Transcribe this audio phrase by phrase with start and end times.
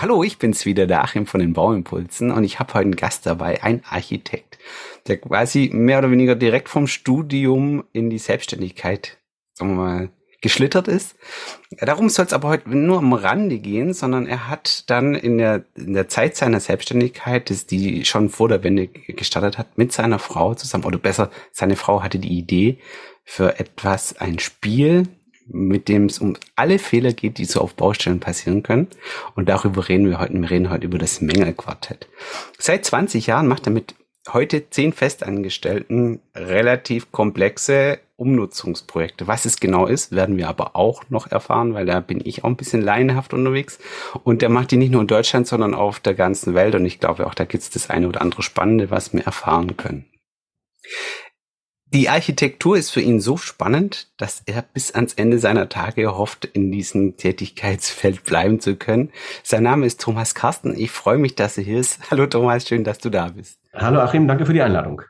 [0.00, 3.26] Hallo, ich bin's wieder, der Achim von den Bauimpulsen und ich habe heute einen Gast
[3.26, 4.58] dabei, ein Architekt,
[5.06, 9.18] der quasi mehr oder weniger direkt vom Studium in die Selbstständigkeit,
[9.52, 10.10] sagen wir mal,
[10.40, 11.16] geschlittert ist.
[11.82, 15.66] Darum soll es aber heute nur am Rande gehen, sondern er hat dann in der,
[15.76, 20.54] in der Zeit seiner Selbstständigkeit, die schon vor der Wende gestartet hat, mit seiner Frau
[20.54, 22.78] zusammen, oder besser, seine Frau hatte die Idee
[23.22, 25.08] für etwas, ein Spiel,
[25.52, 28.88] mit dem es um alle Fehler geht, die so auf Baustellen passieren können.
[29.34, 30.34] Und darüber reden wir heute.
[30.34, 32.08] Wir reden heute über das Mängelquartett.
[32.58, 33.94] Seit 20 Jahren macht er mit
[34.28, 39.26] heute zehn Festangestellten relativ komplexe Umnutzungsprojekte.
[39.26, 42.48] Was es genau ist, werden wir aber auch noch erfahren, weil da bin ich auch
[42.48, 43.78] ein bisschen laienhaft unterwegs.
[44.24, 46.74] Und der macht die nicht nur in Deutschland, sondern auf der ganzen Welt.
[46.74, 49.76] Und ich glaube auch, da gibt es das eine oder andere Spannende, was wir erfahren
[49.76, 50.04] können.
[51.92, 56.44] Die Architektur ist für ihn so spannend, dass er bis ans Ende seiner Tage hofft,
[56.44, 59.10] in diesem Tätigkeitsfeld bleiben zu können.
[59.42, 60.78] Sein Name ist Thomas Carsten.
[60.78, 61.98] Ich freue mich, dass er hier ist.
[62.08, 63.58] Hallo Thomas, schön, dass du da bist.
[63.74, 65.02] Hallo Achim, danke für die Einladung.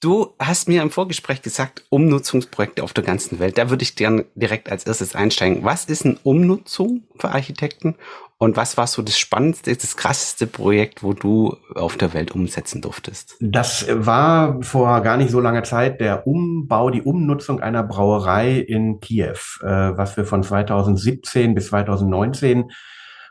[0.00, 3.58] Du hast mir im Vorgespräch gesagt, Umnutzungsprojekte auf der ganzen Welt.
[3.58, 5.64] Da würde ich gerne direkt als erstes einsteigen.
[5.64, 7.96] Was ist eine Umnutzung für Architekten
[8.36, 12.80] und was war so das spannendste, das krasseste Projekt, wo du auf der Welt umsetzen
[12.80, 13.36] durftest?
[13.40, 19.00] Das war vor gar nicht so langer Zeit der Umbau, die Umnutzung einer Brauerei in
[19.00, 22.70] Kiew, äh, was wir von 2017 bis 2019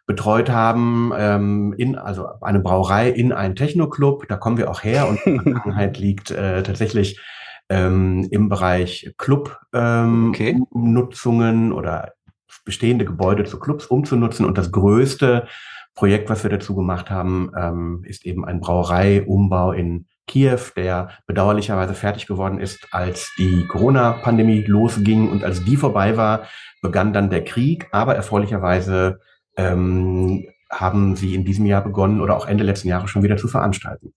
[0.07, 4.27] betreut haben, ähm, in, also eine Brauerei in einen Techno-Club.
[4.27, 7.19] Da kommen wir auch her und die Vergangenheit liegt äh, tatsächlich
[7.69, 11.77] ähm, im Bereich Club-Nutzungen ähm, okay.
[11.77, 12.13] oder
[12.63, 14.45] bestehende Gebäude zu Clubs umzunutzen.
[14.45, 15.45] Und das größte
[15.93, 21.93] Projekt, was wir dazu gemacht haben, ähm, ist eben ein Brauereiumbau in Kiew, der bedauerlicherweise
[21.93, 25.29] fertig geworden ist, als die Corona-Pandemie losging.
[25.29, 26.43] Und als die vorbei war,
[26.81, 27.89] begann dann der Krieg.
[27.91, 29.19] Aber erfreulicherweise
[29.57, 33.47] ähm, haben sie in diesem Jahr begonnen oder auch Ende letzten Jahres schon wieder zu
[33.47, 34.13] veranstalten.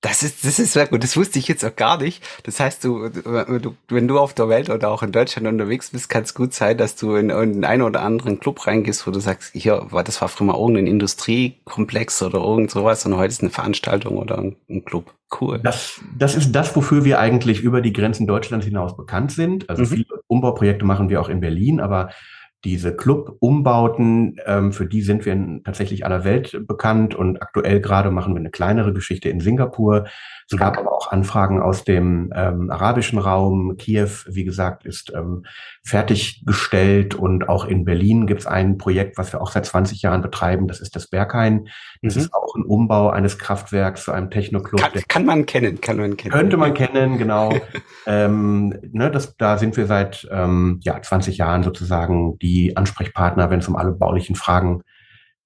[0.00, 1.02] Das ist, das ist sehr gut.
[1.02, 2.22] Das wusste ich jetzt auch gar nicht.
[2.44, 6.08] Das heißt, du, du, wenn du auf der Welt oder auch in Deutschland unterwegs bist,
[6.08, 9.18] kann es gut sein, dass du in, in einen oder anderen Club reingehst, wo du
[9.18, 13.50] sagst, hier, das war früher mal irgendein Industriekomplex oder irgend sowas und heute ist eine
[13.50, 15.12] Veranstaltung oder ein, ein Club.
[15.40, 15.58] Cool.
[15.64, 19.68] Das, das ist das, wofür wir eigentlich über die Grenzen Deutschlands hinaus bekannt sind.
[19.68, 19.86] Also mhm.
[19.88, 22.10] viele Umbauprojekte machen wir auch in Berlin, aber
[22.64, 28.10] diese Club-Umbauten, ähm, für die sind wir in tatsächlich aller Welt bekannt und aktuell gerade
[28.10, 30.06] machen wir eine kleinere Geschichte in Singapur.
[30.50, 33.76] Es gab aber auch Anfragen aus dem ähm, arabischen Raum.
[33.76, 35.44] Kiew, wie gesagt, ist ähm,
[35.84, 40.22] fertiggestellt und auch in Berlin gibt es ein Projekt, was wir auch seit 20 Jahren
[40.22, 40.66] betreiben.
[40.66, 41.68] Das ist das Berghain.
[42.00, 42.22] Das mhm.
[42.22, 44.80] ist auch ein Umbau eines Kraftwerks zu einem Technoclub.
[44.80, 46.32] Kann, kann man kennen, kann man kennen.
[46.32, 47.52] Könnte man kennen, genau.
[48.06, 53.60] ähm, ne, das, da sind wir seit ähm, ja, 20 Jahren sozusagen die Ansprechpartner, wenn
[53.60, 54.86] es um alle baulichen Fragen geht.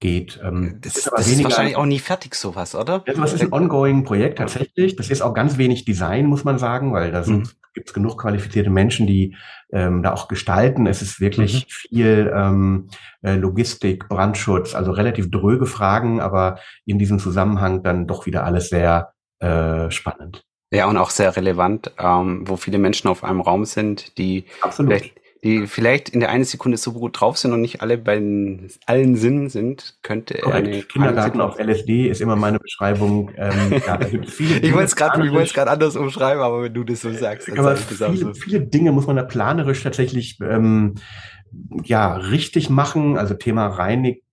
[0.04, 3.00] Ähm, das, ist, das ist wahrscheinlich auch nie fertig, sowas, oder?
[3.00, 4.96] Das ist ein ongoing Projekt tatsächlich.
[4.96, 7.48] Das ist auch ganz wenig Design, muss man sagen, weil da mhm.
[7.74, 9.36] gibt es genug qualifizierte Menschen, die
[9.72, 10.86] ähm, da auch gestalten.
[10.86, 11.68] Es ist wirklich mhm.
[11.68, 12.88] viel ähm,
[13.22, 18.69] äh, Logistik, Brandschutz, also relativ dröge Fragen, aber in diesem Zusammenhang dann doch wieder alles
[18.69, 20.44] sehr äh, spannend.
[20.72, 24.92] Ja, und auch sehr relevant, ähm, wo viele Menschen auf einem Raum sind, die Absolut.
[24.92, 28.22] vielleicht die vielleicht in der einen Sekunde so gut drauf sind und nicht alle bei
[28.86, 30.69] allen Sinnen sind, könnte Korrekt.
[30.69, 33.32] eine Kindergarten auf LSD ist immer meine Beschreibung.
[33.36, 36.84] Ähm, ja, ich wollte es gerade, ich wollte es gerade anders umschreiben, aber wenn du
[36.84, 38.34] das so sagst, dann aber viele, so.
[38.34, 40.94] viele Dinge muss man da planerisch tatsächlich ähm,
[41.82, 43.19] ja richtig machen.
[43.19, 44.31] Also Thema Reinigungsfähigkeit,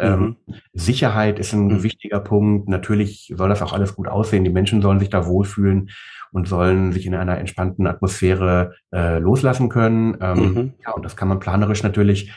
[0.00, 0.54] ähm, mhm.
[0.72, 1.82] Sicherheit ist ein mhm.
[1.82, 2.68] wichtiger Punkt.
[2.68, 4.44] Natürlich soll das auch alles gut aussehen.
[4.44, 5.90] Die Menschen sollen sich da wohlfühlen
[6.32, 10.16] und sollen sich in einer entspannten Atmosphäre äh, loslassen können.
[10.20, 10.72] Ähm, mhm.
[10.84, 12.32] Ja, und das kann man planerisch natürlich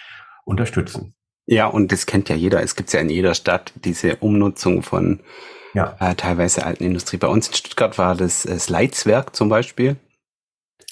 [0.45, 1.13] unterstützen.
[1.45, 2.61] Ja, und das kennt ja jeder.
[2.63, 5.19] Es gibt ja in jeder Stadt diese Umnutzung von
[5.73, 5.95] ja.
[6.00, 7.17] äh, teilweise alten Industrie.
[7.17, 9.97] Bei uns in Stuttgart war das, das Leitzwerk zum Beispiel.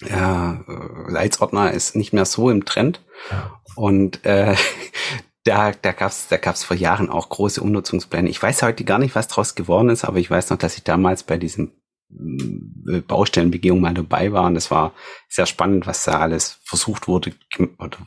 [0.01, 3.01] Ja, äh, Leitsordner ist nicht mehr so im Trend.
[3.31, 3.59] Ja.
[3.75, 4.55] Und äh,
[5.43, 8.29] da, da gab's da gab's vor Jahren auch große Umnutzungspläne.
[8.29, 10.83] Ich weiß heute gar nicht, was draus geworden ist, aber ich weiß noch, dass ich
[10.83, 11.71] damals bei diesem
[12.11, 14.93] äh, Baustellenbegehung mal dabei war und es war
[15.27, 17.33] sehr spannend, was da alles versucht wurde
[17.77, 17.97] oder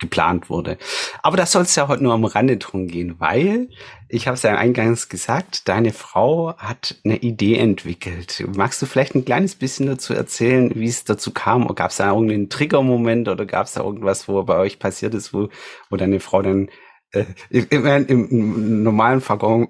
[0.00, 0.78] geplant wurde.
[1.22, 3.68] Aber das soll es ja heute nur am Rande drum gehen, weil,
[4.08, 8.44] ich habe es ja eingangs gesagt, deine Frau hat eine Idee entwickelt.
[8.56, 11.68] Magst du vielleicht ein kleines bisschen dazu erzählen, wie es dazu kam?
[11.74, 15.32] Gab es da irgendeinen Triggermoment oder gab es da irgendwas, wo bei euch passiert ist,
[15.32, 15.48] wo,
[15.90, 16.68] wo deine Frau dann
[17.12, 19.68] Äh, ich meine, im normalen Fachjargon,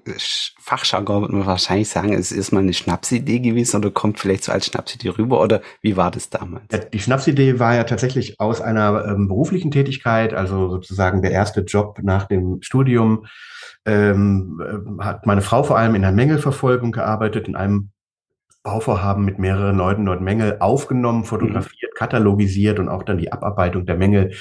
[0.59, 4.51] Fachjargon würde man wahrscheinlich sagen, es ist mal eine Schnapsidee gewesen oder kommt vielleicht so
[4.51, 6.65] als Schnapsidee rüber oder wie war das damals?
[6.93, 11.99] Die Schnapsidee war ja tatsächlich aus einer ähm, beruflichen Tätigkeit, also sozusagen der erste Job
[12.03, 13.25] nach dem Studium.
[13.85, 17.91] Ähm, äh, hat meine Frau vor allem in der Mängelverfolgung gearbeitet, in einem
[18.63, 21.97] Bauvorhaben mit mehreren Leuten dort Mängel aufgenommen, fotografiert, mhm.
[21.97, 24.33] katalogisiert und auch dann die Abarbeitung der Mängel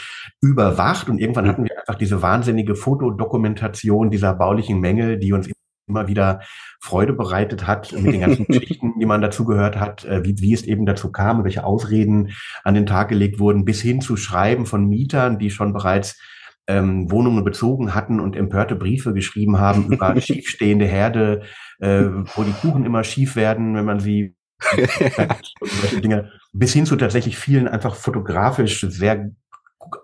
[0.42, 1.08] überwacht.
[1.08, 1.48] Und irgendwann mhm.
[1.48, 5.48] hatten wir einfach diese wahnsinnige Fotodokumentation dieser baulichen Mängel, die uns
[5.88, 6.40] immer wieder
[6.80, 10.54] Freude bereitet hat mit den ganzen Geschichten, die man dazu gehört hat, äh, wie, wie
[10.54, 12.32] es eben dazu kam, welche Ausreden
[12.62, 16.18] an den Tag gelegt wurden, bis hin zu Schreiben von Mietern, die schon bereits
[16.66, 21.42] ähm, Wohnungen bezogen hatten und empörte Briefe geschrieben haben über schiefstehende Herde,
[21.80, 22.04] äh,
[22.34, 27.38] wo die Kuchen immer schief werden, wenn man sie solche Dinge, bis hin zu tatsächlich
[27.38, 29.30] vielen einfach fotografisch sehr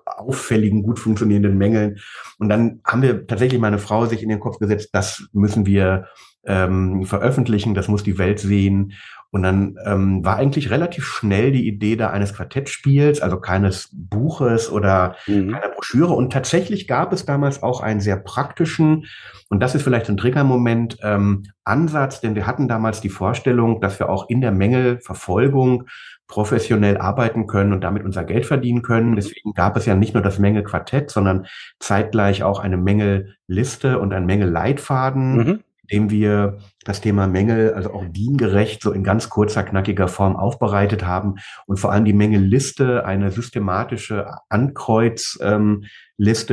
[0.06, 1.98] auffälligen, gut funktionierenden Mängeln.
[2.38, 6.06] Und dann haben wir tatsächlich meine Frau sich in den Kopf gesetzt, das müssen wir
[6.46, 8.92] ähm, veröffentlichen, das muss die Welt sehen.
[9.36, 14.72] Und dann ähm, war eigentlich relativ schnell die Idee da eines Quartettspiels, also keines Buches
[14.72, 15.52] oder mhm.
[15.52, 16.14] keiner Broschüre.
[16.14, 19.04] Und tatsächlich gab es damals auch einen sehr praktischen,
[19.50, 23.98] und das ist vielleicht ein Triggermoment, ähm, Ansatz, denn wir hatten damals die Vorstellung, dass
[23.98, 25.84] wir auch in der Mängelverfolgung
[26.28, 29.10] professionell arbeiten können und damit unser Geld verdienen können.
[29.10, 29.16] Mhm.
[29.16, 31.46] Deswegen gab es ja nicht nur das Mängelquartett, sondern
[31.78, 35.36] zeitgleich auch eine Mängelliste und ein Mängelleitfaden.
[35.36, 35.60] Mhm
[35.90, 41.04] dem wir das Thema Mängel, also auch diengerecht, so in ganz kurzer, knackiger Form aufbereitet
[41.04, 41.36] haben
[41.66, 45.44] und vor allem die Mängelliste, eine systematische Ankreuzliste,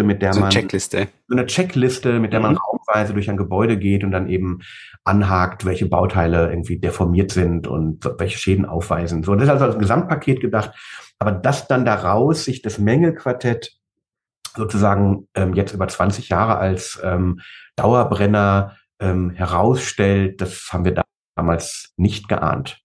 [0.01, 1.07] ähm, mit der so man Checkliste.
[1.27, 2.45] So eine Checkliste, mit der mhm.
[2.47, 4.59] man raumweise durch ein Gebäude geht und dann eben
[5.03, 9.23] anhakt, welche Bauteile irgendwie deformiert sind und welche Schäden aufweisen.
[9.23, 10.71] So, das ist also als Gesamtpaket gedacht.
[11.19, 13.77] Aber das dann daraus, sich das Mängelquartett
[14.55, 17.39] sozusagen ähm, jetzt über 20 Jahre als ähm,
[17.75, 21.03] Dauerbrenner ähm, herausstellt, das haben wir
[21.35, 22.79] damals nicht geahnt.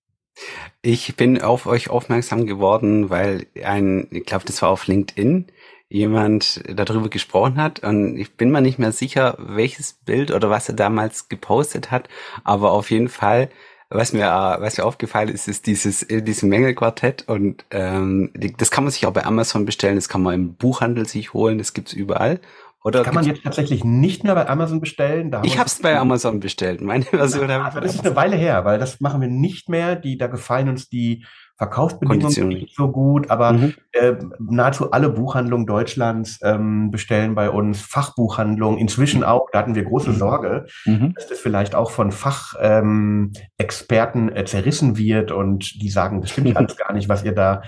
[0.83, 5.47] Ich bin auf euch aufmerksam geworden, weil ein, ich glaube, das war auf LinkedIn,
[5.89, 10.69] jemand darüber gesprochen hat und ich bin mir nicht mehr sicher, welches Bild oder was
[10.69, 12.09] er damals gepostet hat,
[12.45, 13.49] aber auf jeden Fall,
[13.89, 14.27] was mir,
[14.61, 19.13] was mir aufgefallen ist, ist dieses, dieses Mängelquartett und ähm, das kann man sich auch
[19.13, 22.41] bei Amazon bestellen, das kann man im Buchhandel sich holen, das gibt's überall
[22.85, 25.31] oder kann man jetzt tatsächlich nicht mehr bei Amazon bestellen?
[25.31, 26.81] Da ich habe es bei Amazon bestellt.
[26.81, 29.97] Meine Version aber das ist eine Weile her, weil das machen wir nicht mehr.
[29.97, 31.25] Die, da gefallen uns die
[31.59, 33.75] Verkaufsbedingungen nicht so gut, aber mhm.
[33.91, 38.79] äh, nahezu alle Buchhandlungen Deutschlands ähm, bestellen bei uns Fachbuchhandlungen.
[38.79, 40.15] Inzwischen auch, da hatten wir große mhm.
[40.15, 41.15] Sorge, mhm.
[41.15, 46.57] dass das vielleicht auch von Fachexperten ähm, äh, zerrissen wird und die sagen, das stimmt
[46.57, 47.63] alles gar nicht, was ihr da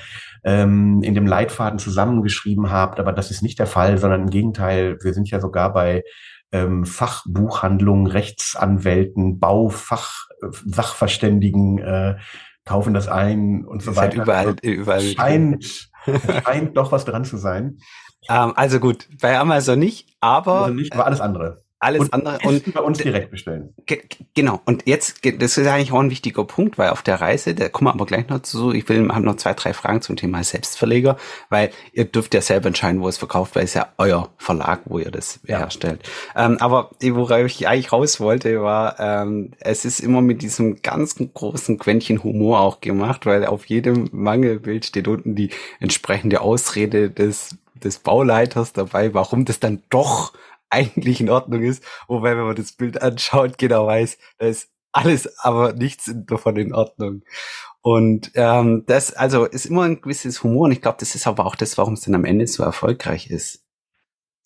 [0.45, 3.01] ähm, in dem Leitfaden zusammengeschrieben habt.
[3.01, 6.05] Aber das ist nicht der Fall, sondern im Gegenteil, wir sind ja sogar bei
[6.53, 12.15] ähm, Fachbuchhandlungen, Rechtsanwälten, Baufach, äh, Sachverständigen äh,
[12.65, 14.23] kaufen das ein und so weiter.
[14.23, 15.01] Überall, also, überall.
[15.01, 15.91] Scheint,
[16.45, 17.79] scheint doch was dran zu sein.
[18.29, 20.65] Ähm, also gut, bei Amazon nicht, aber.
[20.65, 23.75] Also nicht, aber alles andere alles und andere und bei uns direkt bestellen.
[24.35, 24.61] Genau.
[24.67, 27.89] Und jetzt, das ist eigentlich auch ein wichtiger Punkt, weil auf der Reise, da kommen
[27.89, 31.17] wir aber gleich noch zu, ich will, haben noch zwei, drei Fragen zum Thema Selbstverleger,
[31.49, 34.99] weil ihr dürft ja selber entscheiden, wo es verkauft, weil es ja euer Verlag, wo
[34.99, 35.59] ihr das ja.
[35.59, 36.03] herstellt.
[36.37, 41.17] Ähm, aber worauf ich eigentlich raus wollte, war, ähm, es ist immer mit diesem ganz
[41.17, 45.49] großen Quäntchen Humor auch gemacht, weil auf jedem Mangelbild steht unten die
[45.81, 50.35] entsprechende Ausrede des des Bauleiters dabei, warum das dann doch
[50.71, 51.85] eigentlich in Ordnung ist.
[52.09, 56.75] Wobei, wenn man das Bild anschaut, genau weiß, da ist alles, aber nichts davon in
[56.75, 57.23] Ordnung.
[57.83, 61.47] Und ähm, das also ist immer ein gewisses Humor und ich glaube, das ist aber
[61.47, 63.65] auch das, warum es dann am Ende so erfolgreich ist.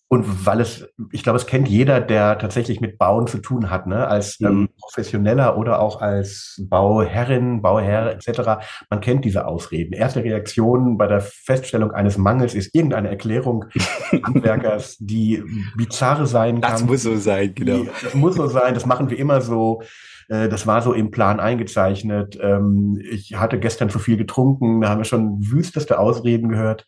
[0.07, 3.87] Und weil es, ich glaube, es kennt jeder, der tatsächlich mit Bauen zu tun hat,
[3.87, 4.07] ne?
[4.07, 4.69] als ähm, mhm.
[4.79, 8.63] Professioneller oder auch als Bauherrin, Bauherr etc.
[8.91, 9.93] Man kennt diese Ausreden.
[9.93, 13.65] Erste Reaktion bei der Feststellung eines Mangels ist irgendeine Erklärung
[14.11, 15.43] Handwerkers, die
[15.75, 16.71] bizarre sein kann.
[16.71, 17.77] Das muss so sein, genau.
[17.79, 19.81] Die, das muss so sein, das machen wir immer so.
[20.27, 22.37] Äh, das war so im Plan eingezeichnet.
[22.39, 26.85] Ähm, ich hatte gestern zu viel getrunken, da haben wir schon wüsteste Ausreden gehört.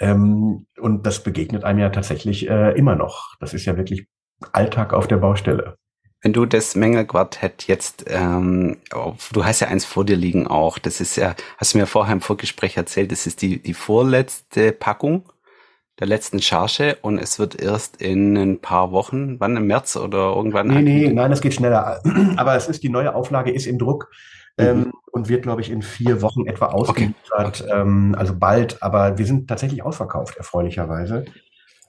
[0.00, 3.36] Ähm, und das begegnet einem ja tatsächlich äh, immer noch.
[3.40, 4.06] Das ist ja wirklich
[4.52, 5.76] Alltag auf der Baustelle.
[6.22, 11.00] Wenn du das Mängelquartett jetzt, ähm, du hast ja eins vor dir liegen auch, das
[11.00, 15.30] ist ja, hast du mir vorher im Vorgespräch erzählt, das ist die, die vorletzte Packung
[16.00, 20.34] der letzten Charge und es wird erst in ein paar Wochen, wann im März oder
[20.34, 20.68] irgendwann?
[20.68, 22.00] Nee, nee, nein, es geht schneller.
[22.36, 24.10] Aber es ist, die neue Auflage ist im Druck.
[24.58, 24.92] Ähm, mhm.
[25.12, 27.14] und wird, glaube ich, in vier Wochen etwa ausgeliefert.
[27.32, 27.64] Okay.
[27.64, 27.80] Okay.
[27.80, 31.24] Ähm, also bald, aber wir sind tatsächlich ausverkauft, erfreulicherweise.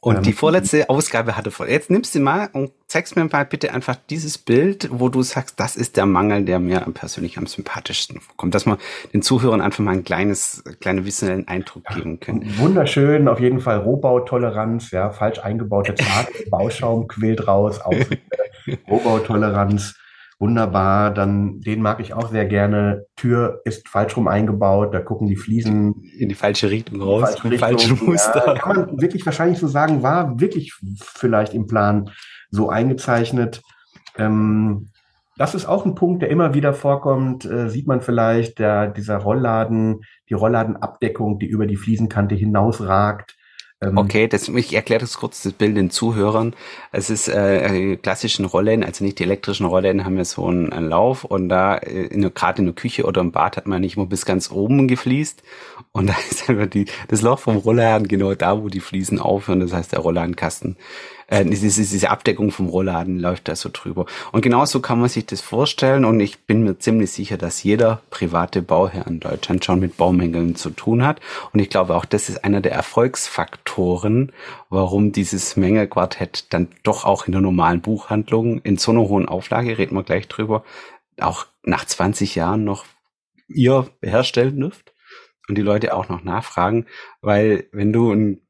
[0.02, 1.68] Und ähm, die vorletzte Ausgabe hatte vor.
[1.68, 5.60] Jetzt nimmst du mal und zeigst mir mal bitte einfach dieses Bild, wo du sagst,
[5.60, 8.78] das ist der Mangel, der mir persönlich am sympathischsten kommt, dass man
[9.14, 12.46] den Zuhörern einfach mal ein kleines, kleinen visuellen Eindruck geben können.
[12.58, 17.82] Wunderschön, auf jeden Fall Rohbautoleranz, ja, falsch eingebaute Tat, Bauschaum quillt raus,
[18.90, 19.96] Rohbautoleranz
[20.40, 21.14] wunderbar.
[21.14, 23.06] Dann den mag ich auch sehr gerne.
[23.16, 27.44] Tür ist falsch rum eingebaut, da gucken die Fliesen in die falsche Richtung raus, falsche
[27.44, 27.60] Richtung.
[27.60, 28.44] falschen Muster.
[28.48, 32.10] Ja, kann man wirklich wahrscheinlich so sagen, war wirklich vielleicht im Plan
[32.50, 33.62] so eingezeichnet.
[34.18, 34.90] Ähm,
[35.38, 37.46] das ist auch ein Punkt, der immer wieder vorkommt.
[37.46, 43.36] Äh, sieht man vielleicht, der, dieser Rollladen, die Rollladenabdeckung, die über die Fliesenkante hinausragt.
[43.82, 46.54] Ähm, okay, das, ich erkläre das kurz, das Bild den Zuhörern.
[46.92, 50.90] Es ist äh, klassischen Rollen, also nicht die elektrischen Rollen, haben wir so einen, einen
[50.90, 54.06] Lauf und da äh, gerade in der Küche oder im Bad hat man nicht immer
[54.06, 55.44] bis ganz oben gefliest
[55.94, 59.62] und da ist einfach die, das Loch vom Rollladen genau da, wo die Fliesen aufhören,
[59.62, 60.76] das heißt der Rollladenkasten
[61.30, 64.06] äh, diese, diese Abdeckung vom Rollladen läuft da so drüber.
[64.32, 68.02] Und genauso kann man sich das vorstellen und ich bin mir ziemlich sicher, dass jeder
[68.10, 71.20] private Bauherr in Deutschland schon mit Baumängeln zu tun hat.
[71.54, 74.32] Und ich glaube auch, das ist einer der Erfolgsfaktoren,
[74.70, 79.78] warum dieses Mängelquartett dann doch auch in der normalen Buchhandlung in so einer hohen Auflage,
[79.78, 80.64] reden wir gleich drüber,
[81.20, 82.86] auch nach 20 Jahren noch
[83.48, 84.94] ihr herstellen dürft
[85.48, 86.86] und die Leute auch noch nachfragen,
[87.22, 88.42] weil wenn du ein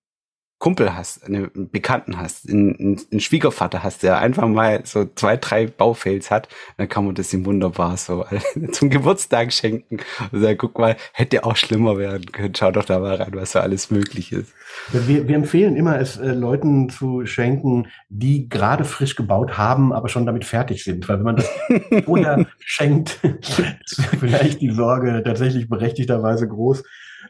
[0.60, 5.68] Kumpel hast, einen Bekannten hast, einen, einen Schwiegervater hast, der einfach mal so zwei, drei
[5.68, 8.26] Baufails hat, dann kann man das ihm wunderbar so
[8.74, 10.00] zum Geburtstag schenken.
[10.32, 12.54] Und sagen, guck mal, hätte auch schlimmer werden können.
[12.56, 14.54] Schau doch da mal rein, was so alles möglich ist.
[14.92, 20.10] Wir, wir empfehlen immer, es äh, Leuten zu schenken, die gerade frisch gebaut haben, aber
[20.10, 21.08] schon damit fertig sind.
[21.08, 21.50] Weil wenn man das
[22.06, 26.84] vorher schenkt, ist vielleicht die Sorge tatsächlich berechtigterweise groß,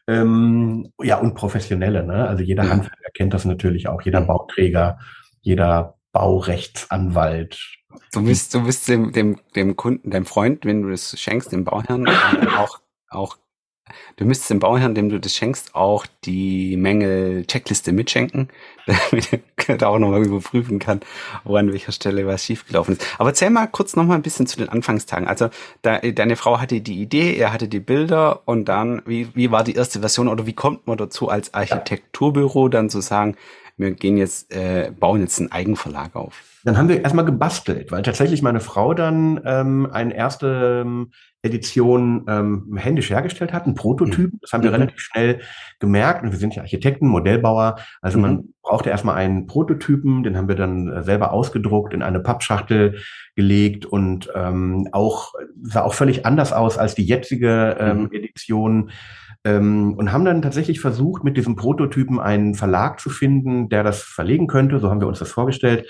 [0.10, 2.28] ähm, ja, und Professionelle, ne?
[2.28, 2.70] Also jeder ja.
[2.72, 4.98] Handwerker kennt das natürlich auch, jeder Bauträger,
[5.42, 7.60] jeder Baurechtsanwalt.
[8.12, 11.64] Du bist, du bist dem, dem, dem Kunden, deinem Freund, wenn du das schenkst, dem
[11.64, 12.08] Bauherrn,
[12.58, 13.38] auch, auch
[14.16, 18.50] Du müsstest dem Bauherrn, dem du das schenkst, auch die Mängel-Checkliste mitschenken,
[18.86, 21.02] damit er da auch nochmal überprüfen kann,
[21.44, 23.06] wo an welcher Stelle was schiefgelaufen ist.
[23.18, 25.28] Aber erzähl mal kurz nochmal ein bisschen zu den Anfangstagen.
[25.28, 25.50] Also
[25.82, 29.64] da, deine Frau hatte die Idee, er hatte die Bilder und dann, wie, wie war
[29.64, 33.36] die erste Version oder wie kommt man dazu als Architekturbüro dann zu sagen,
[33.80, 36.44] wir gehen jetzt, äh, bauen jetzt einen Eigenverlag auf?
[36.66, 42.26] Dann haben wir erstmal gebastelt, weil tatsächlich meine Frau dann ähm, eine erste ähm, Edition
[42.28, 44.34] ähm, händisch hergestellt hat, ein Prototyp.
[44.34, 44.40] Mhm.
[44.42, 44.76] Das haben wir mhm.
[44.76, 45.40] relativ schnell
[45.80, 46.24] gemerkt.
[46.24, 47.78] Und wir sind ja Architekten, Modellbauer.
[48.02, 48.22] Also mhm.
[48.22, 53.00] man brauchte erstmal einen Prototypen, den haben wir dann äh, selber ausgedruckt, in eine Pappschachtel
[53.36, 55.32] gelegt und ähm, auch
[55.64, 58.10] sah auch völlig anders aus als die jetzige ähm, mhm.
[58.12, 58.92] Edition.
[59.46, 64.02] Ähm, und haben dann tatsächlich versucht, mit diesem Prototypen einen Verlag zu finden, der das
[64.02, 64.80] verlegen könnte.
[64.80, 65.88] So haben wir uns das vorgestellt.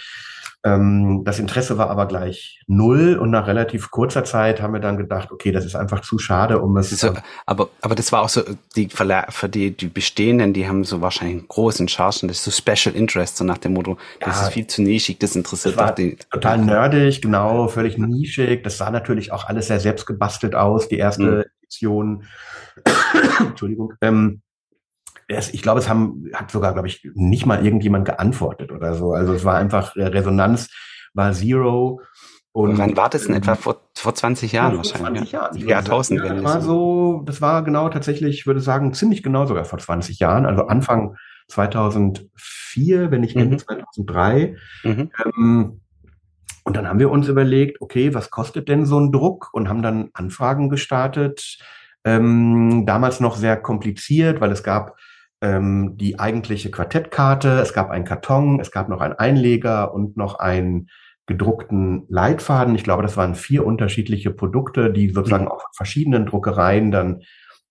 [0.65, 4.97] Ähm, das Interesse war aber gleich null und nach relativ kurzer Zeit haben wir dann
[4.97, 6.89] gedacht, okay, das ist einfach zu schade, um es.
[6.89, 7.13] So,
[7.45, 8.41] aber, aber das war auch so,
[8.75, 12.43] die Verla für die, die bestehenden, die haben so wahrscheinlich einen großen Chargen, das ist
[12.43, 15.79] so Special Interest, so nach dem Motto, das ja, ist viel zu nischig, das interessiert
[15.79, 16.17] das die.
[16.29, 18.61] Total nerdig, genau, völlig nischig.
[18.63, 21.43] Das sah natürlich auch alles sehr selbst gebastelt aus, die erste mhm.
[21.61, 22.23] Edition.
[23.39, 23.93] Entschuldigung.
[24.01, 24.41] Ähm,
[25.27, 29.13] es, ich glaube, es haben, hat sogar, glaube ich, nicht mal irgendjemand geantwortet oder so.
[29.13, 30.69] Also es war einfach, äh, Resonanz
[31.13, 32.01] war Zero.
[32.51, 35.29] Und wann war das denn etwa vor, vor 20 Jahren ja, wahrscheinlich?
[35.29, 35.57] 20 Jahren.
[35.67, 36.19] Jahrtausend.
[36.19, 39.77] Ja, das war so, das war genau tatsächlich, ich würde sagen, ziemlich genau sogar vor
[39.77, 41.15] 20 Jahren, also Anfang
[41.49, 43.59] 2004, wenn nicht Ende mhm.
[43.59, 44.55] 2003.
[44.83, 45.11] Mhm.
[45.25, 45.81] Ähm,
[46.63, 49.49] und dann haben wir uns überlegt, okay, was kostet denn so ein Druck?
[49.53, 51.57] Und haben dann Anfragen gestartet.
[52.05, 54.97] Ähm, damals noch sehr kompliziert, weil es gab
[55.41, 60.39] ähm, die eigentliche Quartettkarte, es gab einen Karton, es gab noch einen Einleger und noch
[60.39, 60.89] einen
[61.29, 62.75] gedruckten Leitfaden.
[62.75, 65.51] Ich glaube, das waren vier unterschiedliche Produkte, die sozusagen mhm.
[65.51, 67.21] auf verschiedenen Druckereien dann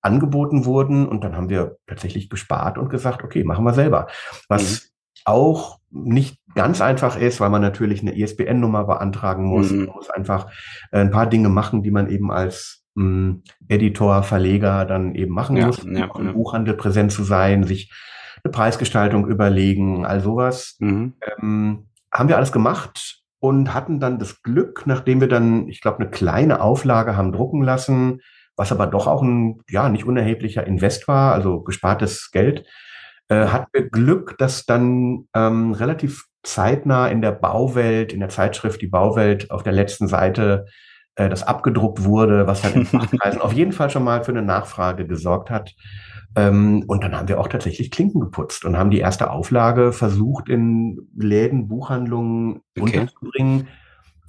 [0.01, 1.09] angeboten wurden.
[1.09, 4.07] Und dann haben wir tatsächlich gespart und gesagt, okay, machen wir selber.
[4.49, 4.89] Was mhm.
[5.25, 9.73] auch nicht ganz einfach ist, weil man natürlich eine ISBN-Nummer beantragen muss.
[9.73, 9.87] Mhm.
[9.87, 10.47] Man muss einfach
[10.93, 15.57] äh, ein paar Dinge machen, die man eben als ähm, Editor, Verleger dann eben machen
[15.57, 16.33] ja, muss, ja, im ja.
[16.33, 17.93] Buchhandel präsent zu sein, sich
[18.45, 20.77] eine Preisgestaltung überlegen, all sowas.
[20.79, 21.15] Mhm.
[21.41, 26.01] Ähm, haben wir alles gemacht und hatten dann das Glück, nachdem wir dann, ich glaube,
[26.01, 28.21] eine kleine Auflage haben drucken lassen,
[28.57, 32.67] was aber doch auch ein ja nicht unerheblicher Invest war, also gespartes Geld,
[33.29, 38.81] äh, hatten wir Glück, dass dann ähm, relativ zeitnah in der Bauwelt, in der Zeitschrift
[38.81, 40.67] Die Bauwelt auf der letzten Seite
[41.19, 44.43] äh, das abgedruckt wurde, was dann in Fachkreisen auf jeden Fall schon mal für eine
[44.43, 45.75] Nachfrage gesorgt hat.
[46.37, 50.49] Ähm, und dann haben wir auch tatsächlich Klinken geputzt und haben die erste Auflage versucht,
[50.49, 53.01] in Läden, Buchhandlungen okay.
[53.01, 53.67] unterzubringen.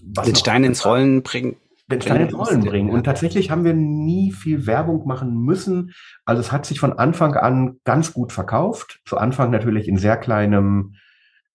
[0.02, 1.58] Den Stein ins Rollen bringen.
[1.92, 2.90] Den Stein ins Rollen bringen.
[2.90, 5.92] Und tatsächlich haben wir nie viel Werbung machen müssen.
[6.26, 9.00] Also es hat sich von Anfang an ganz gut verkauft.
[9.06, 10.96] Zu Anfang natürlich in sehr kleinem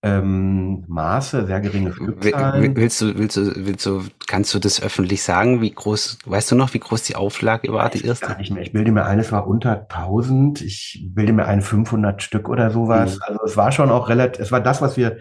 [0.04, 2.76] ähm, Maße, sehr geringe Stückzahlen.
[2.76, 5.62] Willst du, willst du, willst du, kannst du das öffentlich sagen?
[5.62, 8.26] Wie groß, weißt du noch, wie groß die Auflage war, die erste?
[8.26, 8.62] Gar nicht mehr.
[8.62, 10.60] Ich bilde mir ein, es war unter 1000.
[10.60, 13.16] Ich bilde mir ein 500 Stück oder sowas.
[13.16, 13.22] Mhm.
[13.22, 15.16] Also es war schon auch relativ, es war das, was wir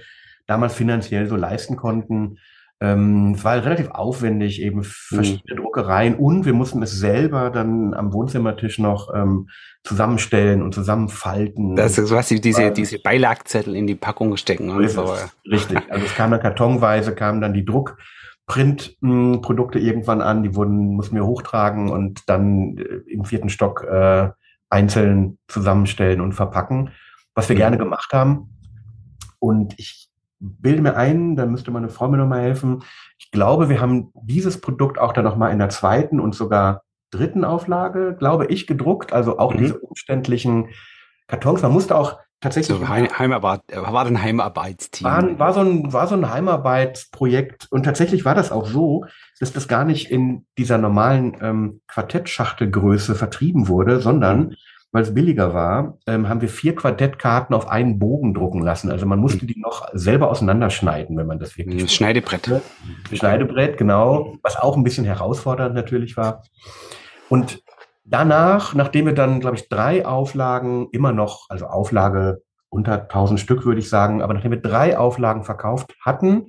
[0.47, 2.39] damals finanziell so leisten konnten.
[2.83, 5.63] Ähm, es war relativ aufwendig, eben verschiedene mhm.
[5.63, 9.47] Druckereien und wir mussten es selber dann am Wohnzimmertisch noch ähm,
[9.85, 11.77] zusammenstellen und zusammenfalten.
[11.77, 15.15] Das ist was, diese, diese Beilagzettel in die Packung stecken und so.
[15.49, 15.79] Richtig.
[15.89, 21.25] Also es kam dann kartonweise, kamen dann die Druckprintprodukte irgendwann an, die wurden, mussten wir
[21.25, 24.27] hochtragen und dann äh, im vierten Stock äh,
[24.69, 26.89] einzeln zusammenstellen und verpacken,
[27.33, 27.59] was wir mhm.
[27.59, 28.59] gerne gemacht haben.
[29.39, 30.09] Und ich
[30.43, 32.83] bilde mir ein, da müsste meine Frau mir nochmal helfen.
[33.17, 37.45] Ich glaube, wir haben dieses Produkt auch dann nochmal in der zweiten und sogar dritten
[37.45, 39.13] Auflage, glaube ich, gedruckt.
[39.13, 39.59] Also auch mhm.
[39.59, 40.69] diese umständlichen
[41.27, 41.61] Kartons.
[41.61, 42.77] Man musste auch tatsächlich.
[42.77, 45.05] So Heim, Heimarbeit, war ein Heimarbeitsteam.
[45.05, 47.67] War, war, so ein, war so ein Heimarbeitsprojekt.
[47.71, 49.05] Und tatsächlich war das auch so,
[49.39, 54.55] dass das gar nicht in dieser normalen ähm, Quartettschachtelgröße vertrieben wurde, sondern mhm
[54.93, 58.91] weil es billiger war, ähm, haben wir vier Quartettkarten auf einen Bogen drucken lassen.
[58.91, 61.91] Also man musste die noch selber auseinanderschneiden, wenn man das wirklich.
[61.91, 62.61] Schneidebrett.
[63.11, 64.35] Schneidebrett, genau.
[64.43, 66.43] Was auch ein bisschen herausfordernd natürlich war.
[67.27, 67.63] Und
[68.05, 73.65] danach, nachdem wir dann, glaube ich, drei Auflagen immer noch, also Auflage unter 1000 Stück,
[73.65, 76.47] würde ich sagen, aber nachdem wir drei Auflagen verkauft hatten,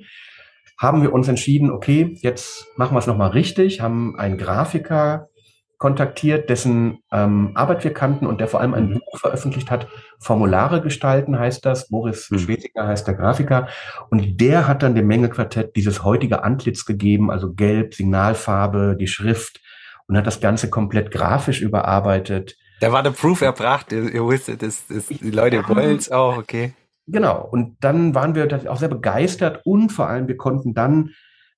[0.79, 5.29] haben wir uns entschieden, okay, jetzt machen wir es nochmal richtig, haben einen Grafiker
[5.79, 8.95] kontaktiert, dessen ähm, Arbeit wir kannten und der vor allem ein mhm.
[8.95, 9.89] Buch veröffentlicht hat.
[10.19, 11.89] Formulare gestalten heißt das.
[11.89, 12.39] Boris mhm.
[12.39, 13.69] Schwesiger heißt der Grafiker.
[14.11, 19.61] Und der hat dann dem Mengequartett dieses heutige Antlitz gegeben, also Gelb, Signalfarbe, die Schrift
[20.07, 22.57] und hat das Ganze komplett grafisch überarbeitet.
[22.81, 23.93] Da war der Proof erbracht.
[23.93, 26.75] Ihr wusstet, das, das, die Leute wollen es auch, okay.
[27.07, 27.47] Genau.
[27.51, 31.11] Und dann waren wir auch sehr begeistert und vor allem wir konnten dann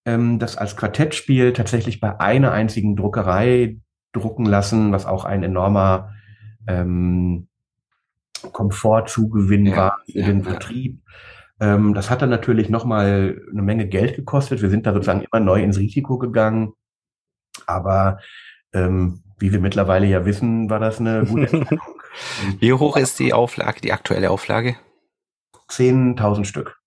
[0.05, 3.77] ähm, das als Quartettspiel tatsächlich bei einer einzigen Druckerei
[4.17, 6.13] drucken lassen, was auch ein enormer
[6.67, 7.49] ähm,
[8.53, 11.01] Komfortzugewinn ja, war für ja, den Vertrieb.
[11.61, 14.63] Ähm, das hat dann natürlich nochmal eine Menge Geld gekostet.
[14.63, 16.73] Wir sind da sozusagen immer neu ins Risiko gegangen.
[17.67, 18.19] Aber
[18.73, 22.01] ähm, wie wir mittlerweile ja wissen, war das eine gute Entscheidung.
[22.59, 24.77] wie hoch ist die Auflage, die aktuelle Auflage?
[25.71, 26.79] 10.000 Stück.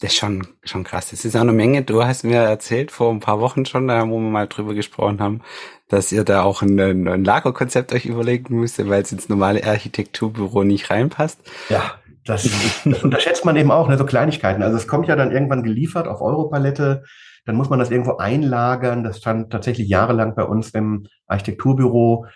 [0.00, 1.10] Das ist schon, schon krass.
[1.10, 1.82] Das ist auch eine Menge.
[1.82, 5.20] Du hast mir erzählt vor ein paar Wochen schon, da wo wir mal drüber gesprochen
[5.20, 5.42] haben,
[5.88, 10.64] dass ihr da auch ein, ein Lagerkonzept euch überlegen müsst, weil es ins normale Architekturbüro
[10.64, 11.38] nicht reinpasst.
[11.68, 12.48] Ja, das,
[12.84, 14.62] das unterschätzt man eben auch, ne, so Kleinigkeiten.
[14.62, 17.04] Also es kommt ja dann irgendwann geliefert auf Europalette,
[17.44, 19.04] dann muss man das irgendwo einlagern.
[19.04, 22.26] Das stand tatsächlich jahrelang bei uns im Architekturbüro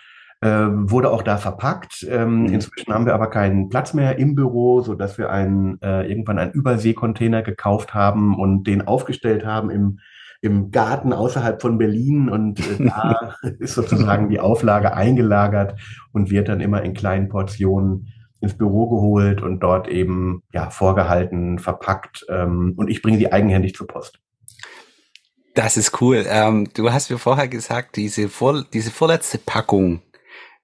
[0.45, 2.05] ähm, wurde auch da verpackt.
[2.07, 2.53] Ähm, mhm.
[2.53, 6.37] Inzwischen haben wir aber keinen Platz mehr im Büro, so dass wir einen, äh, irgendwann
[6.37, 9.99] einen Überseekontainer gekauft haben und den aufgestellt haben im,
[10.41, 12.29] im Garten außerhalb von Berlin.
[12.29, 15.79] Und äh, da ist sozusagen die Auflage eingelagert
[16.11, 21.57] und wird dann immer in kleinen Portionen ins Büro geholt und dort eben ja vorgehalten,
[21.57, 22.23] verpackt.
[22.29, 24.19] Ähm, und ich bringe sie eigenhändig zur Post.
[25.55, 26.23] Das ist cool.
[26.27, 30.01] Ähm, du hast mir vorher gesagt, diese, vor, diese vorletzte Packung,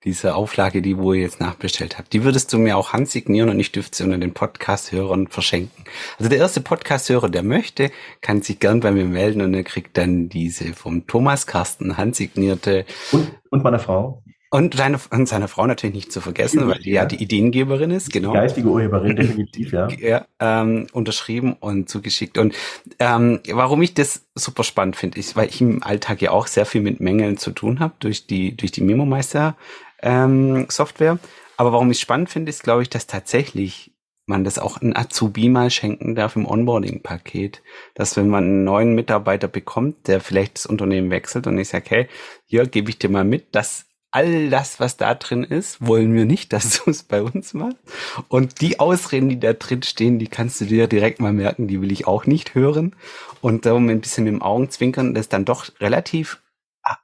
[0.03, 3.59] diese Auflage, die wo ihr jetzt nachbestellt habt, die würdest du mir auch handsignieren und
[3.59, 5.83] ich dürfte sie unter den Podcast-Hörern verschenken.
[6.17, 9.97] Also der erste Podcast-Hörer, der möchte, kann sich gern bei mir melden und er kriegt
[9.97, 12.85] dann diese vom Thomas Carsten handsignierte.
[13.11, 14.23] Und, und meiner Frau.
[14.53, 17.89] Und, seine, und seine Frau natürlich nicht zu vergessen, weil die ja, ja die Ideengeberin
[17.89, 18.33] ist, genau.
[18.33, 19.87] Die geistige Urheberin, definitiv, ja.
[19.97, 22.37] ja ähm, unterschrieben und zugeschickt.
[22.37, 22.53] Und
[22.99, 26.65] ähm, warum ich das super spannend finde, ist, weil ich im Alltag ja auch sehr
[26.65, 29.55] viel mit Mängeln zu tun habe durch die, durch die Memo-Meister
[30.01, 31.19] ähm, Software.
[31.57, 33.91] Aber warum ich spannend finde, ist, glaube ich, dass tatsächlich
[34.25, 37.61] man das auch ein Azubi mal schenken darf im Onboarding-Paket.
[37.95, 41.85] Dass wenn man einen neuen Mitarbeiter bekommt, der vielleicht das Unternehmen wechselt und ich sage,
[41.89, 42.07] hey,
[42.45, 46.25] hier gebe ich dir mal mit, dass all das, was da drin ist, wollen wir
[46.25, 47.77] nicht, dass du es bei uns machst.
[48.27, 51.81] Und die Ausreden, die da drin stehen, die kannst du dir direkt mal merken, die
[51.81, 52.95] will ich auch nicht hören.
[53.41, 56.40] Und darum ein bisschen mit dem Augenzwinkern, das dann doch relativ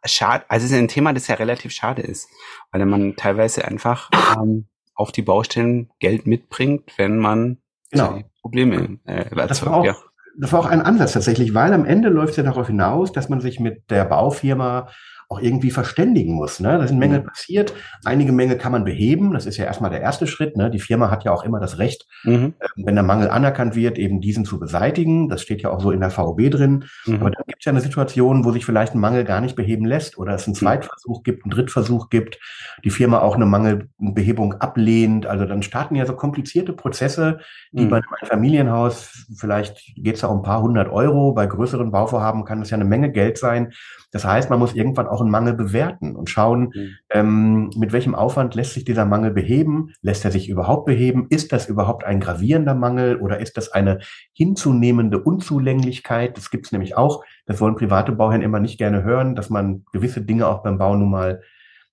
[0.05, 2.29] schade, also es ist ein Thema, das ja relativ schade ist,
[2.71, 7.57] weil man teilweise einfach ähm, auf die Baustellen Geld mitbringt, wenn man
[7.91, 8.21] genau.
[8.41, 9.95] Probleme äh, das war auch, ja.
[10.39, 13.29] das war auch ein Ansatz tatsächlich, weil am Ende läuft es ja darauf hinaus, dass
[13.29, 14.89] man sich mit der Baufirma
[15.29, 16.61] auch irgendwie verständigen muss.
[16.61, 16.77] Ne?
[16.77, 17.25] Da sind Mängel mhm.
[17.25, 17.73] passiert.
[18.05, 19.33] Einige Mängel kann man beheben.
[19.33, 20.55] Das ist ja erstmal der erste Schritt.
[20.55, 20.71] Ne?
[20.71, 22.53] Die Firma hat ja auch immer das Recht, mhm.
[22.59, 25.27] äh, wenn der Mangel anerkannt wird, eben diesen zu beseitigen.
[25.27, 26.85] Das steht ja auch so in der VOB drin.
[27.05, 27.15] Mhm.
[27.15, 29.85] Aber dann gibt es ja eine Situation, wo sich vielleicht ein Mangel gar nicht beheben
[29.85, 30.59] lässt oder es einen mhm.
[30.59, 32.39] Zweitversuch gibt, einen Drittversuch gibt,
[32.85, 35.25] die Firma auch eine Mangelbehebung ablehnt.
[35.25, 37.39] Also dann starten ja so komplizierte Prozesse,
[37.73, 37.89] die mhm.
[37.89, 42.45] bei einem Familienhaus, vielleicht geht es ja um ein paar hundert Euro, bei größeren Bauvorhaben
[42.45, 43.73] kann es ja eine Menge Geld sein.
[44.17, 46.95] Das heißt, man muss irgendwann auch einen Mangel bewerten und schauen, mhm.
[47.11, 49.93] ähm, mit welchem Aufwand lässt sich dieser Mangel beheben?
[50.01, 51.27] Lässt er sich überhaupt beheben?
[51.29, 53.99] Ist das überhaupt ein gravierender Mangel oder ist das eine
[54.33, 56.35] hinzunehmende Unzulänglichkeit?
[56.35, 57.23] Das gibt es nämlich auch.
[57.45, 60.95] Das wollen private Bauherren immer nicht gerne hören, dass man gewisse Dinge auch beim Bau
[60.95, 61.43] nun mal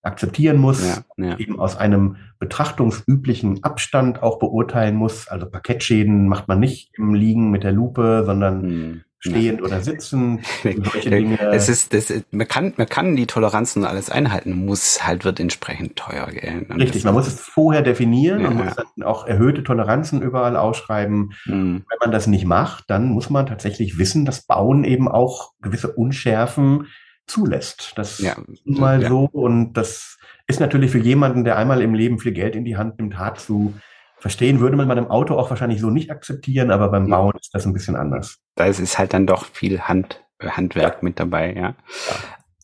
[0.01, 1.39] akzeptieren muss, ja, ja.
[1.39, 5.29] eben aus einem betrachtungsüblichen Abstand auch beurteilen muss.
[5.29, 10.41] Also Parkettschäden macht man nicht im Liegen mit der Lupe, sondern hm stehend oder sitzen,
[10.63, 11.39] solche Dinge.
[11.53, 15.41] Es ist, das, man kann, man kann die Toleranzen und alles einhalten, muss halt wird
[15.41, 16.29] entsprechend teuer?
[16.29, 18.49] Und Richtig, man muss es vorher definieren ja.
[18.49, 21.33] und muss dann auch erhöhte Toleranzen überall ausschreiben.
[21.47, 21.85] Mhm.
[21.89, 25.93] Wenn man das nicht macht, dann muss man tatsächlich wissen, dass Bauen eben auch gewisse
[25.93, 26.87] Unschärfen
[27.27, 27.93] zulässt.
[27.97, 28.37] Das ja.
[28.53, 29.09] ist mal ja.
[29.09, 32.77] so und das ist natürlich für jemanden, der einmal im Leben viel Geld in die
[32.77, 33.75] Hand nimmt, hart zu
[34.19, 37.55] verstehen, würde man bei einem Auto auch wahrscheinlich so nicht akzeptieren, aber beim Bauen ist
[37.55, 38.39] das ein bisschen anders.
[38.55, 40.99] Da ist halt dann doch viel Hand, Handwerk ja.
[41.03, 41.75] mit dabei, ja.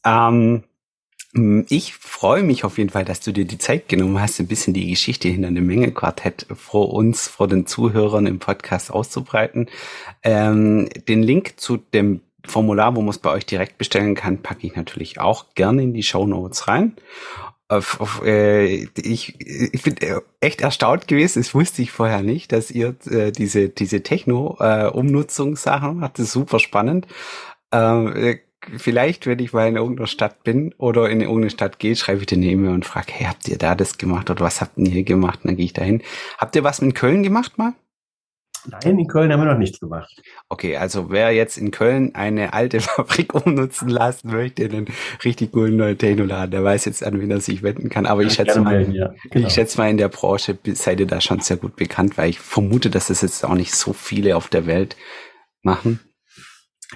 [0.05, 0.29] ja.
[0.29, 0.65] Ähm,
[1.69, 4.75] ich freue mich auf jeden Fall, dass du dir die Zeit genommen hast, ein bisschen
[4.75, 9.69] die Geschichte hinter dem Mengequartett vor uns, vor den Zuhörern im Podcast auszubreiten.
[10.25, 14.67] Ähm, den Link zu dem Formular, wo man es bei euch direkt bestellen kann, packe
[14.67, 16.97] ich natürlich auch gerne in die Show Notes rein
[17.71, 22.53] auf, auf, äh, ich, ich bin äh, echt erstaunt gewesen, das wusste ich vorher nicht,
[22.53, 26.19] dass ihr äh, diese, diese Techno-Umnutzungssachen äh, macht.
[26.19, 27.07] Das ist super spannend.
[27.73, 28.39] Ähm, äh,
[28.77, 32.27] vielleicht, wenn ich mal in irgendeiner Stadt bin oder in irgendeine Stadt gehe, schreibe ich
[32.27, 35.05] den E-Mail und frage, hey, habt ihr da das gemacht oder was habt ihr hier
[35.05, 35.41] gemacht?
[35.43, 36.03] Und dann gehe ich dahin.
[36.39, 37.75] Habt ihr was in Köln gemacht mal?
[38.67, 40.23] Nein, in Köln haben wir noch nichts gemacht.
[40.49, 44.87] Okay, also wer jetzt in Köln eine alte Fabrik umnutzen lassen möchte, einen
[45.25, 48.07] richtig coolen neuen Technoladen, der weiß jetzt, an wen er sich wenden kann.
[48.07, 49.13] Aber ich schätze mal, melden, ja.
[49.31, 49.47] genau.
[49.47, 52.41] ich schätze mal, in der Branche seid ihr da schon sehr gut bekannt, weil ich
[52.41, 54.97] vermute, dass das jetzt auch nicht so viele auf der Welt
[55.63, 56.01] machen.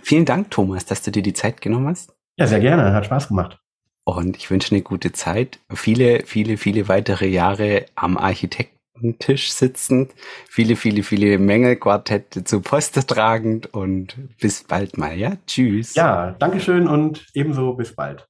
[0.02, 2.14] Vielen Dank, Thomas, dass du dir die Zeit genommen hast.
[2.36, 2.92] Ja, sehr gerne.
[2.92, 3.60] Hat Spaß gemacht.
[4.04, 5.60] Und ich wünsche eine gute Zeit.
[5.72, 8.73] Viele, viele, viele weitere Jahre am Architekt
[9.18, 10.12] Tisch sitzend,
[10.48, 15.36] viele, viele, viele Mängelquartette zu Poste tragend und bis bald mal, ja?
[15.46, 15.94] Tschüss.
[15.94, 18.26] Ja, Dankeschön und ebenso bis bald.